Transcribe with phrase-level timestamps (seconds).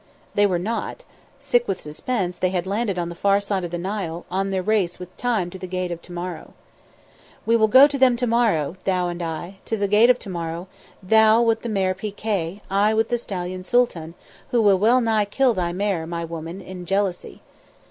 [0.33, 1.03] They were not.
[1.37, 4.63] Sick with suspense, they had landed on the far side of the Nile, on their
[4.63, 6.55] race with Time to the Gate of To morrow.
[7.45, 9.57] "We will go to them to morrow, thou and I.
[9.65, 10.67] To the Gate of To morrow,
[11.03, 14.15] thou with the mare Pi Kay, I with the stallion Sooltan,
[14.49, 17.43] who will well nigh kill thy mare, my woman, in jealousy.